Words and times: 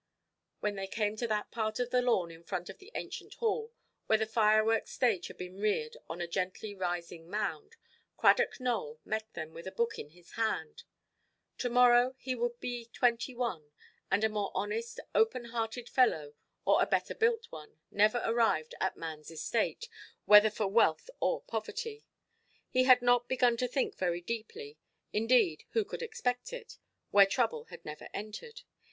When 0.61 0.77
they 0.77 0.87
came 0.87 1.15
to 1.17 1.27
that 1.27 1.51
part 1.51 1.79
of 1.79 1.91
the 1.91 2.01
lawn 2.01 2.31
in 2.31 2.43
front 2.43 2.69
of 2.71 2.79
the 2.79 2.91
ancient 2.95 3.35
Hall 3.35 3.71
where 4.07 4.17
the 4.17 4.25
fireworks' 4.25 4.93
stage 4.93 5.27
had 5.27 5.37
been 5.37 5.59
reared 5.59 5.95
on 6.09 6.19
a 6.19 6.27
gently–rising 6.27 7.29
mound, 7.29 7.75
Cradock 8.17 8.59
Nowell 8.59 8.99
met 9.05 9.31
them, 9.35 9.53
with 9.53 9.67
a 9.67 9.71
book 9.71 9.99
in 9.99 10.09
his 10.09 10.31
hand. 10.31 10.85
To–morrow 11.59 12.15
he 12.17 12.33
would 12.33 12.59
be 12.59 12.85
twenty–one; 12.85 13.71
and 14.09 14.23
a 14.23 14.29
more 14.29 14.49
honest, 14.55 14.99
open–hearted 15.13 15.87
fellow, 15.87 16.33
or 16.65 16.81
a 16.81 16.87
better 16.87 17.13
built 17.13 17.51
one, 17.51 17.77
never 17.91 18.23
arrived 18.25 18.73
at 18.81 18.95
manʼs 18.95 19.29
estate, 19.29 19.87
whether 20.25 20.49
for 20.49 20.67
wealth 20.67 21.11
or 21.19 21.43
poverty. 21.43 22.03
He 22.71 22.85
had 22.85 23.03
not 23.03 23.27
begun 23.29 23.55
to 23.57 23.67
think 23.67 23.95
very 23.99 24.21
deeply; 24.21 24.79
indeed, 25.13 25.63
who 25.73 25.85
could 25.85 26.01
expect 26.01 26.53
it, 26.53 26.79
where 27.11 27.27
trouble 27.27 27.65
had 27.65 27.85
never 27.85 28.09
entered? 28.15 28.63